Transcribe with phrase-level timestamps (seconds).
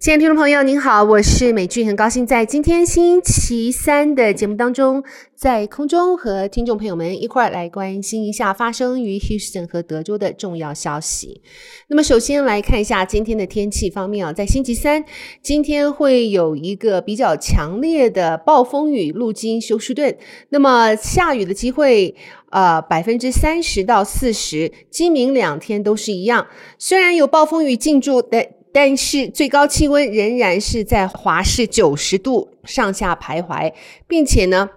[0.00, 11.42] 亲爱的听众朋友，您好，我是美俊，很高兴在今天星期三的节目当中，在空中和听众朋友们一块儿来关心一下发生于 Houston 和德州的重要消息。
[11.88, 15.04] 那么，首先来看一下今天的天气方面啊，在星期三，
[15.42, 20.16] 今天会有一个比较强烈的暴风雨路经休斯顿，
[20.48, 22.16] 那么下雨的机会
[22.50, 26.46] 呃百分之三十到四十，今明两天都是一样。
[26.78, 28.46] 虽然有暴风雨进驻但。
[28.72, 33.72] 但是最高气温仍然是在华氏九十度上下徘徊，
[34.06, 34.70] 并且呢，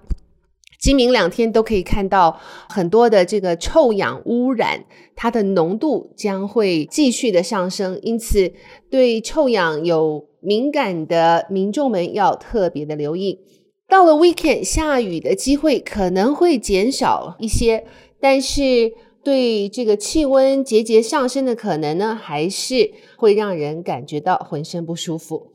[0.80, 4.86] 今明两天都可以看到很多的这个臭氧污染，
[5.16, 8.52] 它的浓度将会继续的上升，因此
[8.90, 13.40] 对臭氧有敏感的民众们要特别的留意。
[13.88, 17.86] 到了 weekend，下雨的机会可能会减少一些，
[18.20, 18.94] 但是。
[19.24, 25.54] 对这个气温节节上升的可能呢，还是会让人感觉到浑身不舒服。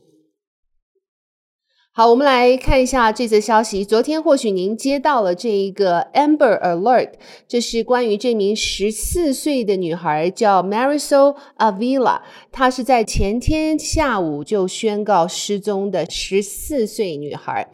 [1.91, 3.83] 好，我们来看一下这则消息。
[3.83, 7.13] 昨天或许您接到了这一个 Amber Alert，
[7.47, 17.69] 这是关于这名十四岁的女孩叫 Marisol Avila，她是在前天下午就宣告失踪的十四岁女孩。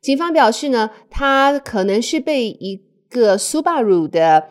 [0.00, 4.48] 警方表示呢，她可能是被一个 Subaru 的。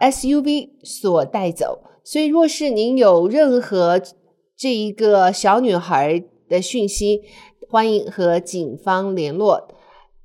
[0.00, 4.00] SUV 所带走，所以若是您有任何
[4.56, 7.20] 这一个小女孩的讯息，
[7.68, 9.68] 欢迎和警方联络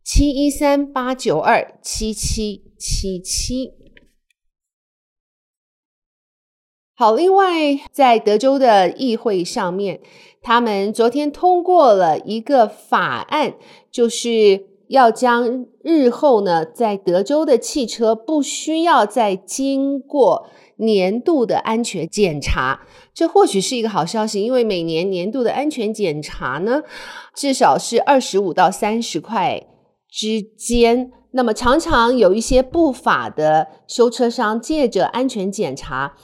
[0.01, 3.73] 七一三八九二七七七七。
[6.95, 9.99] 好，另外在德州的议会上面，
[10.41, 13.55] 他们昨天通过了一个法案，
[13.91, 14.74] 就是。
[14.87, 20.47] 要将日后呢，在德州的汽车不需要再经过
[20.77, 22.81] 年度的安全检查，
[23.13, 26.83] 这或许是一个好消息，因为每年年度的安全检查呢，
[27.33, 29.65] 至少是二十五到三十块
[30.09, 31.11] 之间。
[31.31, 36.15] 那么常常有一些不法的修车商借着安全检查，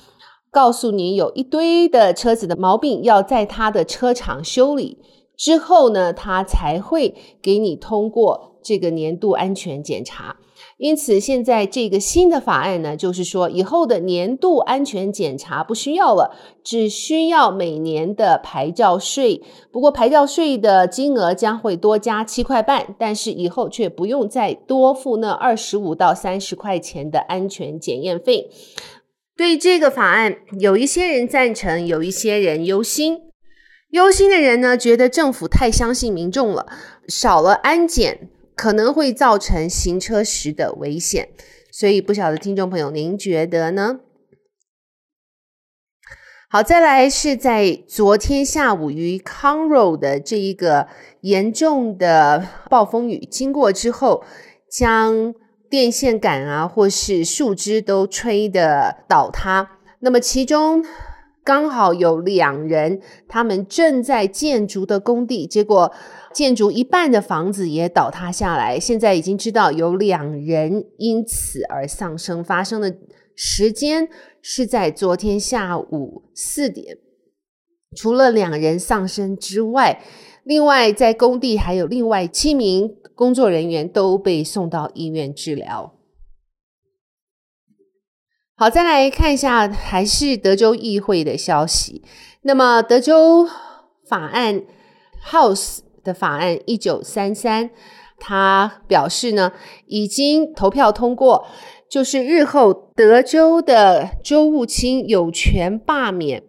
[0.49, 4.99] 告诉你有一堆的车子的毛病要在他的车厂修理
[5.35, 8.49] 之后呢，他才会给你通过。
[8.63, 10.35] 这个年度安全检查，
[10.77, 19.41] 因此现在这个新的法案呢，就是说以后的年度安全检查不需要了，只需要每年的牌照税。
[19.71, 28.51] 不过牌照税的金额将会多加七块半，但是以后却不用再多付那二十五到三十块钱的安全检验费。
[29.35, 33.30] 对这个法案，有一些人赞成，有一些人忧心。
[33.91, 36.67] 忧心的人呢，觉得政府太相信民众了，
[37.07, 38.29] 少了安检。
[38.53, 41.29] 可能会造成行车时的危险，
[41.71, 44.01] 所以不晓得听众朋友您觉得呢？
[46.47, 50.87] 好，再来是在昨天下午于 Conroe 的这一个
[51.21, 54.23] 严重的暴风雨经过之后，
[54.69, 55.33] 将
[55.67, 60.85] 电线杆啊或是树枝都吹得倒塌，那么其中。
[61.43, 65.91] 刚好有两人，他们正在建筑的工地，结果
[66.31, 68.79] 建筑一半的房子也倒塌下来。
[68.79, 72.95] 现在已经知道有两人因此而丧生，发生的
[73.35, 74.07] 时间
[74.41, 76.97] 是在昨天下午四点。
[77.97, 80.01] 除了两人丧生之外，
[80.43, 85.95] 另外在工地还有另外七名工作人员都被送到医院治疗。
[88.61, 92.03] 好，再来看一下，还是德州议会的消息。
[92.43, 93.49] 那么，德州
[94.07, 94.61] 法案
[95.31, 97.71] House 的法案一九三三，
[98.19, 99.53] 他表示呢，
[99.87, 101.47] 已经投票通过，
[101.89, 106.43] 就是日后德州的州务卿有权罢免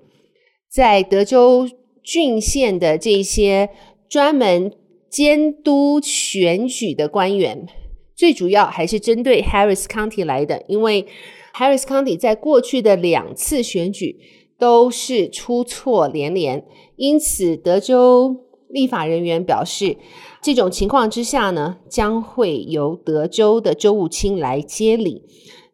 [0.70, 1.66] 在德州
[2.04, 3.70] 郡县的这些
[4.06, 4.70] 专门
[5.08, 7.66] 监督选举的官员，
[8.14, 11.06] 最主要还是针对 Harris County 来的，因为。
[11.54, 14.18] Harris County 在过去的两次选举
[14.58, 16.64] 都是出错连连，
[16.96, 19.96] 因此德州立法人员表示，
[20.40, 25.24] 这种情况之下呢，将会由德州的州务卿来接理。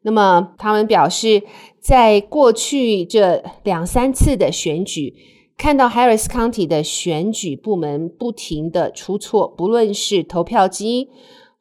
[0.03, 1.43] 那么他们表示，
[1.81, 5.15] 在过去这两三次的选举，
[5.57, 11.09] 看到 Harris County 的选举部门不停的出错，不论是投票机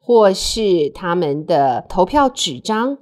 [0.00, 2.98] 或是他们的投票纸张。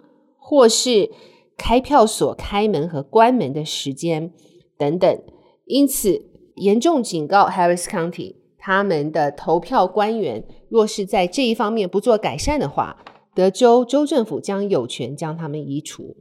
[0.49, 1.11] 或是
[1.57, 4.33] 开票所开门和关门的时间
[4.79, 5.23] 等等，
[5.65, 13.05] 因此严重警告 Harris County，他们的投票官员若是在这一方面不做改善的话，
[13.35, 16.17] 德州州政府将有权将他们移除。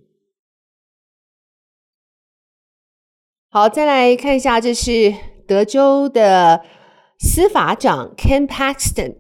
[3.52, 5.14] 好，再来看一下，这是
[5.48, 6.66] 德州的
[7.20, 9.18] 司法长 Ken Paxton，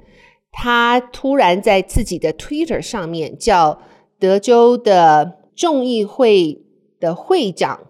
[0.51, 3.79] 他突然在自己的 Twitter 上面叫
[4.25, 6.63] 德州的众议会
[6.99, 7.81] 的会长，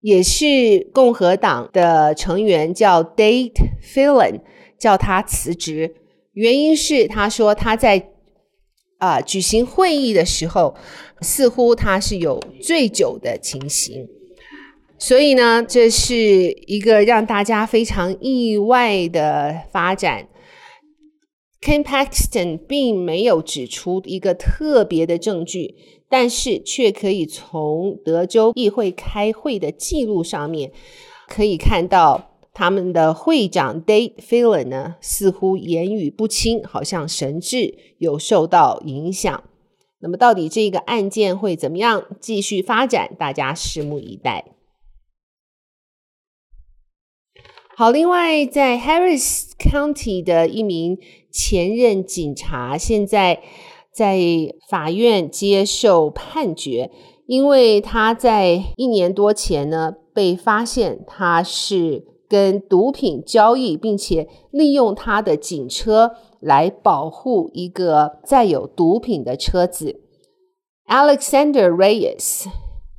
[0.00, 3.52] 也是共和党的成员，叫 Dade
[3.82, 4.40] Phelan，
[4.78, 5.96] 叫他辞职。
[6.32, 8.08] 原因是他说他在
[8.96, 10.74] 啊、举行会议的时候，
[11.20, 14.08] 似乎他是有醉酒的情形。
[14.98, 16.14] 所以呢，这是
[16.66, 20.26] 一个让大家非常意外的发展。
[21.60, 25.74] Ken Paxton 并没有指出一个特别的证据，
[26.08, 30.72] 但是却可以从德州议会开会的记录上面
[31.28, 39.44] 可以看到，他们的会长 Dade Phelan 呢，似乎言语不清，好像神志有受到影响。
[40.00, 43.14] 那么，到底这个案件会怎么样继续发展？
[43.18, 44.46] 大家拭目以待。
[47.80, 50.98] 好，另外在 Harris County 的一名
[51.32, 53.40] 前任警察，现在
[53.90, 54.20] 在
[54.68, 56.90] 法院接受判决，
[57.26, 70.02] 因为他在一年多前呢被发现他是跟毒品交易，并且利用他的警车来保护一个载有毒品的车子
[70.86, 72.44] ，Alexander Reyes。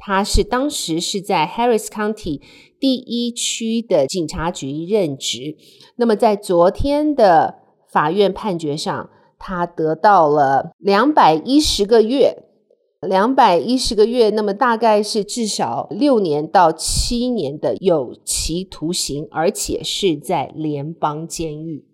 [0.03, 2.41] 他是当时是在 Harris County
[2.79, 5.55] 第一区的警察局任职。
[5.97, 12.43] 那么在昨天的法院判决上，他得到了两百一十个月，
[13.07, 21.85] 两百一十个月，那么大概是至少六年到七年的有期徒刑，而且是在联邦监狱。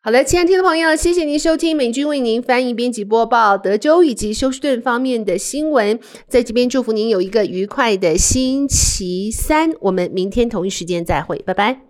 [0.00, 5.98] 好的，亲爱的听众朋友，谢谢您收听美军为您翻译、编辑、播报德州以及休斯顿方面的新闻。
[6.28, 9.72] 在这边祝福您有一个愉快的星期三。
[9.80, 11.87] 我们明天同一时间再会，拜拜。